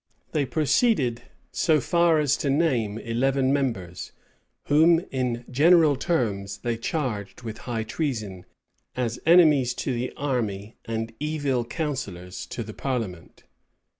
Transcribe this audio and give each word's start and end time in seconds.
They 0.31 0.47
proceeded 0.47 1.21
so 1.51 1.79
far 1.79 2.17
as 2.17 2.35
to 2.37 2.49
name 2.49 2.97
eleven 2.97 3.53
members, 3.53 4.13
whom, 4.63 5.01
in 5.11 5.45
general 5.47 5.95
terms, 5.95 6.57
they 6.57 6.75
charged 6.75 7.43
with 7.43 7.59
high 7.69 7.83
treason, 7.83 8.47
as 8.95 9.19
enemies 9.27 9.75
to 9.75 9.93
the 9.93 10.11
army 10.17 10.75
and 10.85 11.13
evil 11.19 11.63
counsellors 11.63 12.47
to 12.47 12.63
the 12.63 12.73
parliament. 12.73 13.43